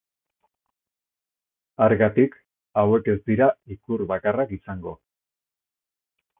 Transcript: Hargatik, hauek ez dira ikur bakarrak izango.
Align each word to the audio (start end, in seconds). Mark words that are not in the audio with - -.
Hargatik, 1.87 2.39
hauek 2.83 3.11
ez 3.15 3.17
dira 3.29 3.53
ikur 3.79 4.07
bakarrak 4.15 4.59
izango. 4.61 4.99